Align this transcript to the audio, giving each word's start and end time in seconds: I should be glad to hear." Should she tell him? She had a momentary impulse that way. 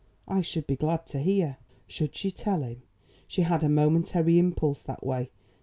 I 0.27 0.41
should 0.41 0.65
be 0.65 0.75
glad 0.75 1.05
to 1.13 1.19
hear." 1.19 1.57
Should 1.85 2.15
she 2.15 2.31
tell 2.31 2.63
him? 2.63 2.81
She 3.27 3.43
had 3.43 3.63
a 3.63 3.69
momentary 3.69 4.39
impulse 4.39 4.81
that 4.81 5.05
way. 5.05 5.29